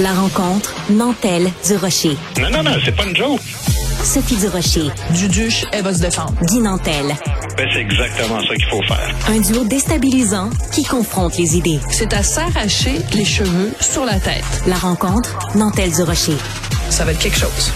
[0.00, 2.16] La rencontre Nantel du Rocher.
[2.40, 3.40] Non, non, non, c'est pas une joke.
[4.02, 4.88] Sophie du Rocher.
[5.10, 6.34] Duduche, elle va se défendre.
[6.46, 7.08] Guy Nantel.
[7.58, 9.14] Ben, c'est exactement ça qu'il faut faire.
[9.28, 11.78] Un duo déstabilisant qui confronte les idées.
[11.90, 14.44] C'est à s'arracher les cheveux sur la tête.
[14.66, 16.38] La rencontre Nantel du Rocher.
[16.88, 17.70] Ça va être quelque chose.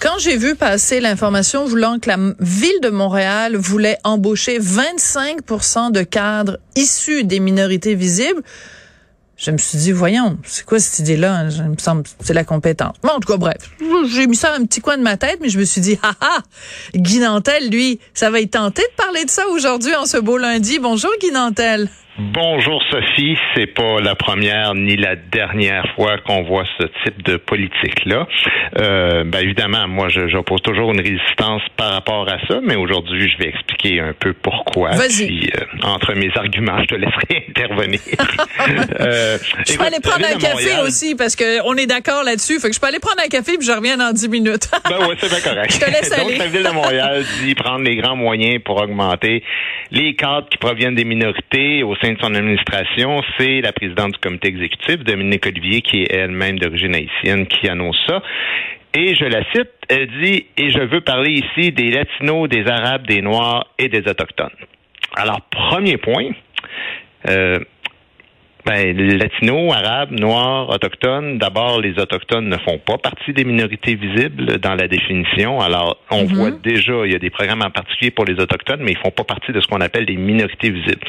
[0.00, 6.02] Quand j'ai vu passer l'information voulant que la ville de Montréal voulait embaucher 25% de
[6.02, 8.42] cadres issus des minorités visibles,
[9.36, 11.50] je me suis dit, voyons, c'est quoi cette idée-là?
[11.50, 12.94] Je me semble c'est la compétence.
[13.02, 13.70] Bon, en tout cas, bref,
[14.06, 16.14] j'ai mis ça un petit coin de ma tête, mais je me suis dit, ah
[16.20, 16.38] ah,
[16.94, 20.38] Guy Nantel, lui, ça va être tenté de parler de ça aujourd'hui en ce beau
[20.38, 20.78] lundi.
[20.78, 21.88] Bonjour, Guy Nantel.
[22.16, 27.36] Bonjour Sophie, c'est pas la première ni la dernière fois qu'on voit ce type de
[27.36, 28.28] politique-là.
[28.78, 33.36] Euh, ben évidemment, moi j'oppose toujours une résistance par rapport à ça, mais aujourd'hui je
[33.38, 34.90] vais expliquer un peu pourquoi.
[34.90, 35.50] Vas-y.
[35.58, 37.98] Euh, entre mes arguments, je te laisserai intervenir.
[39.00, 39.36] euh,
[39.66, 42.60] je peux aller prendre un café aussi parce que on est d'accord là-dessus.
[42.60, 44.70] Fait que je peux aller prendre un café puis je reviens dans 10 minutes.
[44.88, 45.72] ben ouais, c'est bien correct.
[45.72, 46.38] Je te laisse Donc, aller.
[46.38, 49.42] la ville de Montréal dit prendre les grands moyens pour augmenter
[49.90, 54.48] les cadres qui proviennent des minorités au de son administration, c'est la présidente du comité
[54.48, 58.22] exécutif, Dominique Olivier, qui est elle-même d'origine haïtienne, qui annonce ça.
[58.92, 63.06] Et je la cite, elle dit, et je veux parler ici des Latinos, des Arabes,
[63.06, 64.50] des Noirs et des Autochtones.
[65.16, 66.30] Alors, premier point,
[67.28, 67.58] euh,
[68.66, 73.94] ben, les latinos, arabes, noirs, autochtones, d'abord, les autochtones ne font pas partie des minorités
[73.94, 75.60] visibles dans la définition.
[75.60, 76.34] Alors, on Mhm.
[76.34, 79.10] voit déjà, il y a des programmes en particulier pour les autochtones, mais ils font
[79.10, 81.04] pas partie de ce qu'on appelle les minorités visibles.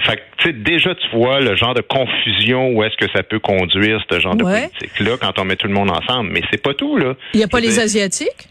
[0.00, 3.22] Fait que, tu sais, déjà, tu vois le genre de confusion où est-ce que ça
[3.22, 6.30] peut conduire, ce genre de politique-là, quand on met tout le monde ensemble.
[6.32, 7.14] Mais c'est pas tout, là.
[7.34, 8.48] Il n'y a pas les Asiatiques?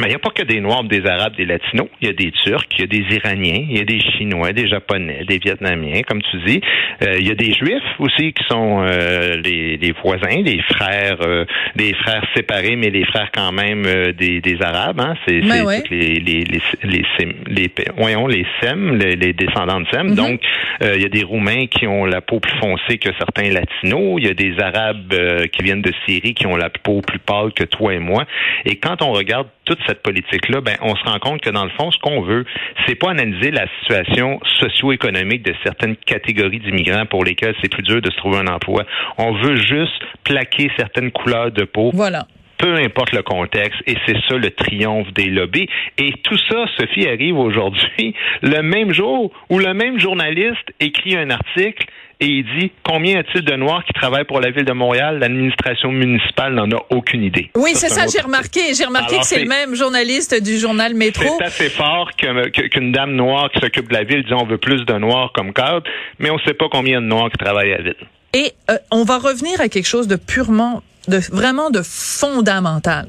[0.00, 1.88] Mais il n'y a pas que des Noirs, des Arabes, des Latinos.
[2.00, 4.52] Il y a des Turcs, il y a des Iraniens, il y a des Chinois,
[4.52, 6.60] des Japonais, des Vietnamiens, comme tu dis.
[7.02, 11.18] Euh, il y a des Juifs aussi qui sont euh, les, les voisins, les frères,
[11.22, 11.44] euh,
[11.76, 15.00] des frères séparés, mais les frères quand même euh, des, des Arabes.
[15.00, 15.14] Hein.
[15.26, 15.82] C'est Ben ouais.
[15.90, 17.02] les les les les,
[17.46, 20.08] les, voyons, les Sem, les, les descendants de Sem.
[20.08, 20.14] Mhm.
[20.14, 20.40] Donc
[20.82, 24.18] euh, il y a des Roumains qui ont la peau plus foncée que certains Latinos.
[24.18, 27.18] Il y a des Arabes euh, qui viennent de Syrie qui ont la peau plus
[27.18, 28.24] pâle que toi et moi.
[28.64, 31.70] Et quand on regarde toute cette politique-là, ben, on se rend compte que dans le
[31.70, 32.44] fond, ce qu'on veut,
[32.86, 38.00] c'est pas analyser la situation socio-économique de certaines catégories d'immigrants pour lesquels c'est plus dur
[38.00, 38.84] de se trouver un emploi.
[39.18, 42.26] On veut juste plaquer certaines couleurs de peau Voilà.
[42.60, 45.66] Peu importe le contexte, et c'est ça le triomphe des lobbies.
[45.98, 51.30] Et tout ça, Sophie, arrive aujourd'hui, le même jour où le même journaliste écrit un
[51.30, 51.86] article
[52.22, 55.18] et il dit combien y a-t-il de Noirs qui travaillent pour la ville de Montréal?
[55.20, 57.50] L'administration municipale n'en a aucune idée.
[57.56, 58.60] Oui, c'est ça, j'ai remarqué.
[58.76, 61.24] J'ai remarqué Alors, que c'est le même journaliste du journal Métro.
[61.38, 64.58] C'est assez fort que- qu'une dame noire qui s'occupe de la ville dit on veut
[64.58, 65.82] plus de Noirs comme cadre,
[66.18, 68.06] mais on ne sait pas combien de Noirs qui travaillent à la ville.
[68.32, 73.08] Et euh, on va revenir à quelque chose de purement, de vraiment de fondamental.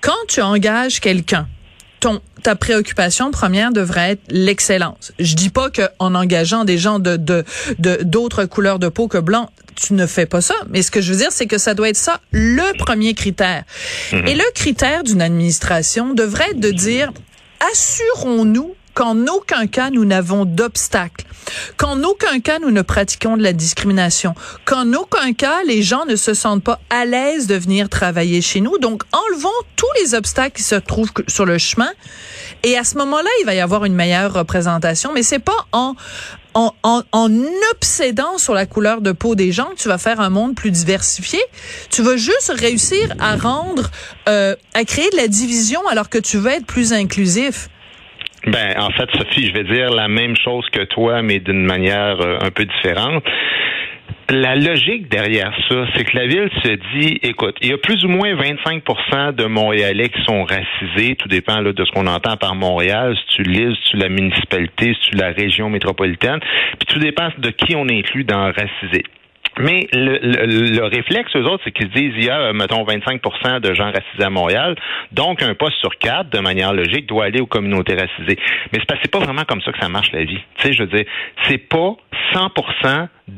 [0.00, 1.46] Quand tu engages quelqu'un,
[2.00, 5.12] ton ta préoccupation première devrait être l'excellence.
[5.18, 7.44] Je dis pas que en engageant des gens de de
[7.78, 10.54] de- d'autres couleurs de peau que blanc, tu ne fais pas ça.
[10.70, 13.64] Mais ce que je veux dire, c'est que ça doit être ça le premier critère.
[14.12, 17.12] Et le critère d'une administration devrait être de dire
[17.72, 21.24] assurons-nous qu'en aucun cas nous n'avons d'obstacles,
[21.76, 24.34] qu'en aucun cas nous ne pratiquons de la discrimination,
[24.64, 28.60] qu'en aucun cas les gens ne se sentent pas à l'aise de venir travailler chez
[28.60, 28.78] nous.
[28.78, 31.90] Donc enlevons tous les obstacles qui se trouvent sur le chemin
[32.62, 35.94] et à ce moment-là, il va y avoir une meilleure représentation, mais c'est pas en
[36.54, 37.30] en, en, en
[37.72, 40.72] obsédant sur la couleur de peau des gens que tu vas faire un monde plus
[40.72, 41.38] diversifié.
[41.90, 43.88] Tu vas juste réussir à rendre,
[44.28, 47.68] euh, à créer de la division alors que tu veux être plus inclusif.
[48.46, 52.20] Ben, en fait, Sophie, je vais dire la même chose que toi, mais d'une manière
[52.20, 53.22] euh, un peu différente.
[54.30, 58.04] La logique derrière ça, c'est que la ville se dit, écoute, il y a plus
[58.04, 62.36] ou moins 25% de Montréalais qui sont racisés, tout dépend là, de ce qu'on entend
[62.36, 66.38] par Montréal, si tu l'île, si tu la municipalité, si tu la région métropolitaine,
[66.78, 69.02] puis tout dépend de qui on inclut dans racisé.
[69.60, 72.52] Mais le, le, le réflexe, eux autres, c'est qu'ils se disent, il y a, euh,
[72.52, 74.74] mettons, 25% de gens racisés à Montréal,
[75.12, 78.38] donc un poste sur quatre, de manière logique, doit aller aux communautés racisées.
[78.72, 80.40] Mais c'est c'est pas vraiment comme ça que ça marche la vie.
[80.56, 81.04] Tu sais, je veux dire,
[81.48, 81.94] c'est pas
[82.32, 82.50] 100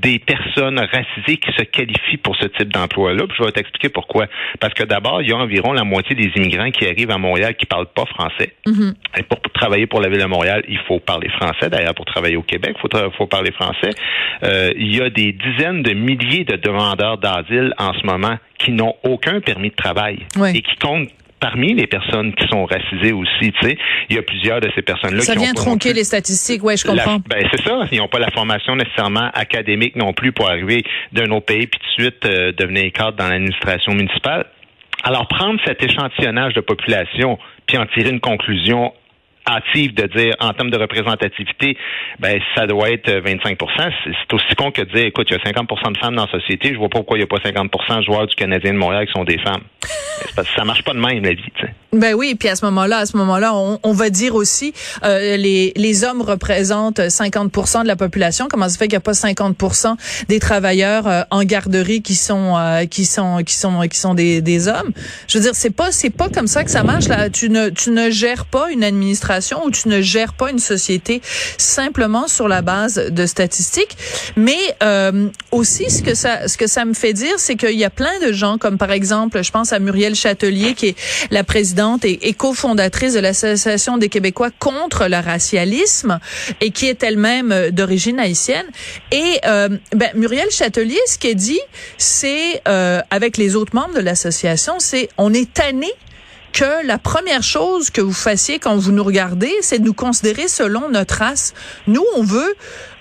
[0.00, 3.24] des personnes racisées qui se qualifient pour ce type d'emploi-là.
[3.36, 4.26] Je vais t'expliquer pourquoi.
[4.60, 7.54] Parce que d'abord, il y a environ la moitié des immigrants qui arrivent à Montréal
[7.56, 8.54] qui parlent pas français.
[9.18, 11.68] Et pour travailler pour la ville de Montréal, il faut parler français.
[11.70, 13.90] D'ailleurs, pour travailler au Québec, il faut, faut parler français.
[14.42, 18.72] Euh, il y a des dizaines de milliers de demandeurs d'asile en ce moment qui
[18.72, 20.50] n'ont aucun permis de travail Oui.
[20.56, 21.10] et qui comptent
[21.42, 23.50] parmi les personnes qui sont racisées aussi.
[23.52, 23.76] Tu sais,
[24.08, 25.22] il y a plusieurs de ces personnes-là.
[25.22, 26.62] Ça qui vient ont tronquer les statistiques.
[26.62, 27.18] Ouais, je comprends.
[27.28, 27.80] ben c'est ça.
[27.90, 31.80] Ils n'ont pas la formation nécessairement académique non plus pour arriver d'un autre pays puis
[31.80, 34.46] de suite euh, devenir cadre dans l'administration municipale.
[35.02, 38.92] Alors prendre cet échantillonnage de population puis en tirer une conclusion
[39.46, 41.76] hâtive de dire en termes de représentativité,
[42.18, 43.58] ben ça doit être 25
[44.04, 46.30] C'est aussi con que de dire, écoute, il y a 50 de femmes dans la
[46.30, 48.78] société, je vois pas pourquoi il n'y a pas 50 de joueurs du Canadien de
[48.78, 49.62] Montréal qui sont des femmes.
[50.36, 51.42] Parce que ça marche pas de même la vie.
[51.60, 51.74] sais.
[51.92, 54.72] Ben oui, puis à ce moment-là, à ce moment-là, on, on, va dire aussi
[55.04, 58.46] euh, les les hommes représentent 50% de la population.
[58.48, 59.56] Comment ça fait qu'il n'y a pas 50
[60.28, 64.40] des travailleurs euh, en garderie qui sont euh, qui sont qui sont qui sont des,
[64.40, 64.92] des hommes?
[65.28, 67.28] Je veux dire, c'est pas c'est pas comme ça que ça marche là.
[67.28, 69.31] Tu ne tu ne gères pas une administration
[69.64, 71.22] ou tu ne gères pas une société
[71.58, 73.96] simplement sur la base de statistiques.
[74.36, 77.84] Mais euh, aussi, ce que ça ce que ça me fait dire, c'est qu'il y
[77.84, 80.96] a plein de gens, comme par exemple, je pense à Muriel Châtelier, qui est
[81.30, 86.18] la présidente et, cofondatrice de l'Association des Québécois contre le racialisme
[86.60, 88.66] et qui est elle-même euh, d'origine haïtienne.
[89.10, 91.60] Et euh, ben, Muriel Châtelier, ce qu'elle dit,
[91.98, 95.90] c'est, euh, avec les autres membres de l'association, c'est on est tanné
[96.52, 100.48] que la première chose que vous fassiez quand vous nous regardez, c'est de nous considérer
[100.48, 101.54] selon notre race.
[101.86, 102.54] Nous, on veut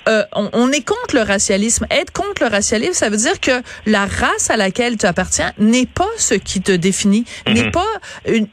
[0.08, 1.86] euh, on, est contre le racialisme.
[1.92, 5.86] Être contre le racialisme, ça veut dire que la race à laquelle tu appartiens n'est
[5.86, 7.54] pas ce qui te définit, mhm.
[7.54, 7.88] n'est pas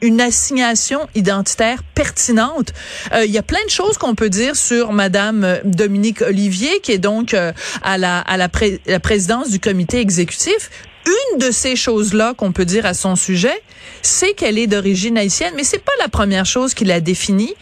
[0.01, 2.73] une, assignation identitaire pertinente.
[3.13, 6.81] Euh, il y a plein de choses qu'on peut dire sur Madame euh, Dominique Olivier,
[6.81, 8.49] qui est donc à la à la
[8.99, 10.69] présidence du comité exécutif
[11.05, 13.61] une de ces choses-là qu'on peut dire à son sujet,
[14.01, 17.53] c'est qu'elle est d'origine haïtienne, mais c'est pas la première chose qui la définit.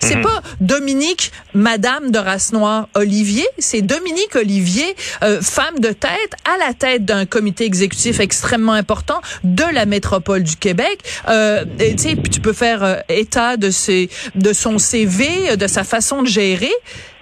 [0.00, 0.22] C'est mhm.
[0.22, 6.58] pas Dominique, Madame de race noire Olivier, c'est Dominique Olivier, euh, femme de tête, à
[6.58, 11.00] la tête d'un comité exécutif extrêmement important de la métropole du Québec.
[11.28, 15.84] Euh, tu sais, tu peux faire euh, état de ses, de son CV, de sa
[15.84, 16.72] façon de gérer.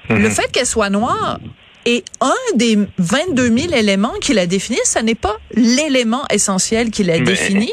[0.08, 0.31] Le mhm.
[0.31, 1.38] fait qu'elle soit noire,
[1.87, 7.10] et un des 22 000 éléments qu'il a définis, ce n'est pas l'élément essentiel qu'il
[7.10, 7.72] a défini.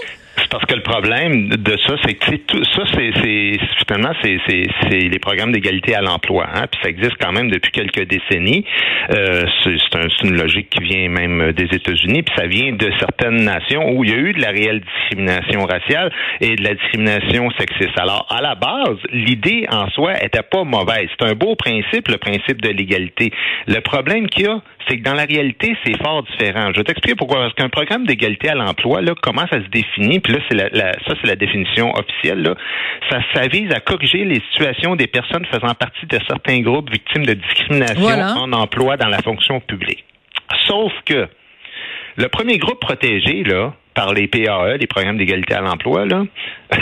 [0.51, 3.57] Parce que le problème de ça, c'est que tout ça, c'est
[3.87, 6.45] finalement c'est les programmes d'égalité à l'emploi.
[6.53, 8.65] Hein, puis ça existe quand même depuis quelques décennies.
[9.11, 13.45] Euh, c'est un, une logique qui vient même des États-Unis, puis ça vient de certaines
[13.45, 16.11] nations où il y a eu de la réelle discrimination raciale
[16.41, 17.97] et de la discrimination sexiste.
[17.97, 21.07] Alors à la base, l'idée en soi était pas mauvaise.
[21.17, 23.31] C'est un beau principe, le principe de l'égalité.
[23.67, 26.71] Le problème qu'il y a, c'est que dans la réalité, c'est fort différent.
[26.73, 27.37] Je vais t'expliquer pourquoi.
[27.39, 30.93] Parce qu'un programme d'égalité à l'emploi, là, comment ça se définit, puis là, c'est la,
[30.93, 32.55] ça, c'est la définition officielle, là.
[33.09, 37.25] Ça, ça vise à corriger les situations des personnes faisant partie de certains groupes victimes
[37.25, 40.03] de discrimination en emploi dans la fonction publique.
[40.67, 41.27] Sauf que
[42.17, 46.23] le premier groupe protégé, là, par les PAE, les programmes d'égalité à l'emploi, là,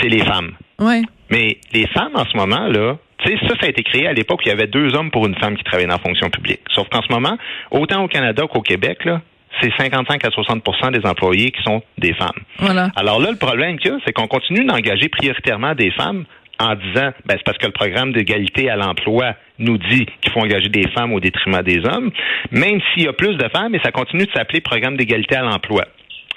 [0.00, 0.52] c'est les femmes.
[0.78, 1.02] Ouais.
[1.30, 4.42] Mais les femmes, en ce moment, là, ça, ça a été créé à l'époque où
[4.46, 6.60] il y avait deux hommes pour une femme qui travaillait dans la fonction publique.
[6.72, 7.36] Sauf qu'en ce moment,
[7.70, 9.20] autant au Canada qu'au Québec, là,
[9.60, 12.30] c'est 55 à 60% des employés qui sont des femmes.
[12.58, 12.90] Voilà.
[12.96, 16.24] Alors là, le problème qu'il y a, c'est qu'on continue d'engager prioritairement des femmes
[16.60, 20.40] en disant, ben, c'est parce que le programme d'égalité à l'emploi nous dit qu'il faut
[20.40, 22.10] engager des femmes au détriment des hommes,
[22.50, 25.42] même s'il y a plus de femmes, et ça continue de s'appeler programme d'égalité à
[25.42, 25.84] l'emploi.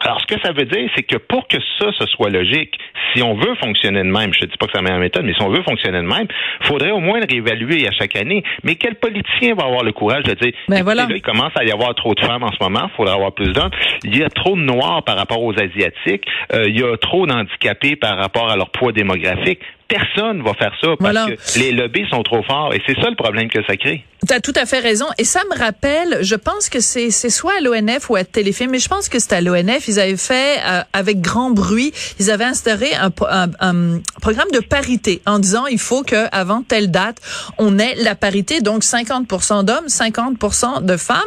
[0.02, 2.78] Alors, ce que ça veut dire, c'est que pour que ça, ce soit logique,
[3.14, 5.26] si on veut fonctionner de même, je ne dis pas que c'est la meilleure méthode,
[5.26, 6.28] mais si on veut fonctionner de même,
[6.62, 8.44] il faudrait au moins le réévaluer à chaque année.
[8.64, 11.08] Mais quel politicien va avoir le courage de dire, ben voilà.
[11.10, 13.52] il commence à y avoir trop de femmes en ce moment, il faudrait avoir plus
[13.54, 13.72] d'hommes.
[14.04, 17.25] Il y a trop de noirs par rapport aux asiatiques, euh, il y a trop
[17.25, 19.60] d'handicapés par rapport à leur poids démographique.
[19.88, 23.15] Personne va faire ça parce que les lobbies sont trop forts et c'est ça le
[23.15, 24.04] problème que ça crée.
[24.27, 25.06] Tu as tout à fait raison.
[25.20, 28.80] Et ça me rappelle, je pense que c'est soit à l'ONF ou à Téléfilm, mais
[28.80, 29.88] je pense que c'est à l'ONF.
[29.88, 33.12] Ils avaient fait, euh, avec grand bruit, ils avaient instauré un,
[33.60, 37.18] un, programme de parité en disant il faut que avant telle date,
[37.60, 41.20] on ait la parité, donc 50% d'hommes, 50% de femmes.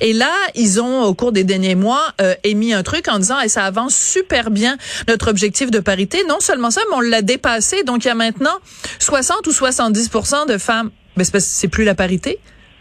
[0.00, 3.38] Et là, ils ont, au cours des derniers mois, euh, émis un truc en disant
[3.40, 4.76] et ça avance super bien
[5.06, 6.24] notre objectif de parité.
[6.28, 7.84] Non seulement ça, mais on l'a dépassé.
[7.84, 8.58] Donc, il y a maintenant
[8.98, 10.90] 60 ou 70% de femmes.
[11.16, 12.38] Mais c'est plus la parité.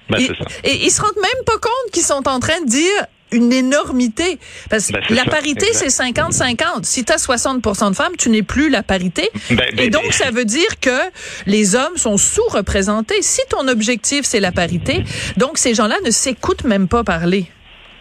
[0.09, 3.05] Ben, et, et, ils se rendent même pas compte qu'ils sont en train de dire
[3.31, 4.39] une énormité.
[4.69, 6.83] Parce que ben, la parité, c'est 50-50.
[6.83, 9.29] Si tu as 60% de femmes, tu n'es plus la parité.
[9.51, 10.99] Ben, et donc, ça veut dire que
[11.45, 13.21] les hommes sont sous-représentés.
[13.21, 15.03] Si ton objectif, c'est la parité,
[15.37, 17.45] donc ces gens-là ne s'écoutent même pas parler.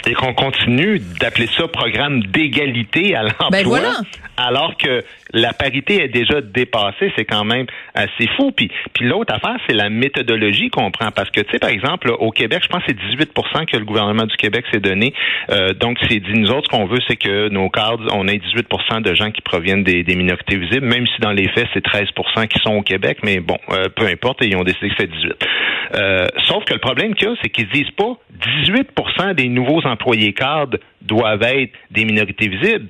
[0.07, 4.01] et qu'on continue d'appeler ça programme d'égalité à l'emploi, ben voilà.
[4.37, 8.53] alors que la parité est déjà dépassée, c'est quand même assez fou.
[8.53, 12.11] Puis, puis l'autre affaire, c'est la méthodologie qu'on prend, parce que tu sais, par exemple,
[12.19, 15.13] au Québec, je pense que c'est 18% que le gouvernement du Québec s'est donné.
[15.51, 18.39] Euh, donc, c'est dit nous autres, ce qu'on veut, c'est que nos cadres, on ait
[18.39, 22.49] 18% de gens qui proviennent des, minorités visibles, même si dans les faits, c'est 13%
[22.49, 25.47] qui sont au Québec, mais bon, euh, peu importe, ils ont décidé que c'est 18.
[25.95, 28.19] Euh, sauf que le problème qu'il y a, c'est qu'ils disent pas
[28.67, 32.89] 18% des nouveaux employés cadres doivent être des minorités visibles.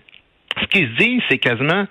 [0.61, 1.87] Ce qu'ils se disent, c'est quasiment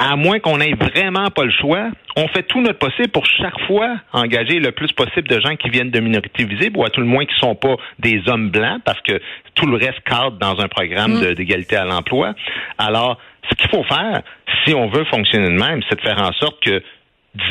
[0.00, 3.58] à moins qu'on ait vraiment pas le choix, on fait tout notre possible pour chaque
[3.66, 7.00] fois engager le plus possible de gens qui viennent de minorités visibles ou à tout
[7.00, 9.20] le moins qui sont pas des hommes blancs parce que
[9.54, 11.34] tout le reste cadre dans un programme mm.
[11.34, 12.34] d'égalité à l'emploi.
[12.78, 13.18] Alors,
[13.50, 14.22] ce qu'il faut faire,
[14.64, 16.82] si on veut fonctionner de même, c'est de faire en sorte que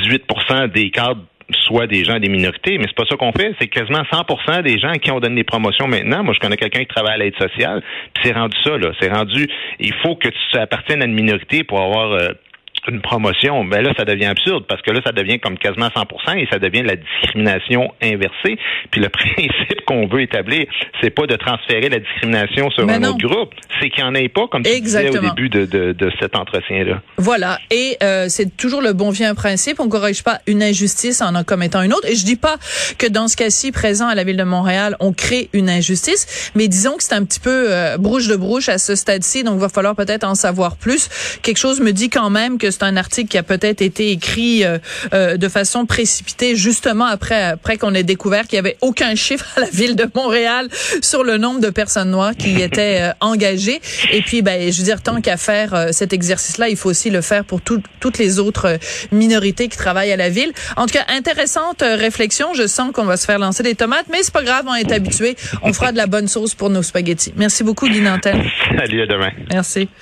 [0.06, 3.56] 18% des cadres soit des gens des minorités, mais c'est pas ça qu'on fait.
[3.60, 6.24] C'est quasiment 100% des gens qui ont donné des promotions maintenant.
[6.24, 7.82] Moi, je connais quelqu'un qui travaille à l'aide sociale,
[8.14, 8.92] puis c'est rendu ça là.
[9.00, 9.48] C'est rendu,
[9.80, 12.30] il faut que tu appartiennes à une minorité pour avoir euh,
[12.88, 16.36] une promotion, ben là, ça devient absurde parce que là, ça devient comme quasiment 100
[16.36, 18.58] et ça devient de la discrimination inversée.
[18.92, 20.66] Puis le principe qu'on veut établir,
[21.02, 24.30] c'est pas de transférer la discrimination sur un autre groupe, c'est qu'il n'y en ait
[24.30, 27.02] pas, comme tu disais au début de, de, de cet entretien-là.
[27.18, 27.60] Voilà.
[27.72, 29.80] Et euh, c'est toujours le bon vieux principe.
[29.80, 32.08] On corrige pas une injustice en en commettant une autre.
[32.08, 32.58] Et je dis pas
[32.98, 36.68] que dans ce cas-ci, présent à la ville de Montréal, on crée une injustice, mais
[36.68, 39.62] disons que c'est un petit peu euh, brouche de brouche à ce stade-ci, donc il
[39.62, 41.10] va falloir peut-être en savoir plus.
[41.42, 44.64] Quelque chose me dit quand même que c'est un article qui a peut-être été écrit
[44.64, 44.78] euh,
[45.14, 49.46] euh, de façon précipitée, justement après après qu'on ait découvert qu'il y avait aucun chiffre
[49.58, 50.68] à la ville de Montréal
[51.02, 53.82] sur le nombre de personnes noires qui étaient euh, engagées.
[54.12, 57.22] Et puis, ben, je veux dire, tant qu'à faire cet exercice-là, il faut aussi le
[57.22, 58.78] faire pour toutes les autres
[59.12, 60.52] minorités qui travaillent à la ville.
[60.78, 62.54] En tout cas, intéressante réflexion.
[62.54, 64.92] Je sens qu'on va se faire lancer des tomates, mais c'est pas grave, on est
[64.92, 65.36] habitué.
[65.62, 67.34] On fera de la bonne sauce pour nos spaghettis.
[67.36, 68.44] Merci beaucoup, Guy Nantel.
[68.78, 69.32] Salut, à demain.
[69.52, 69.90] Merci.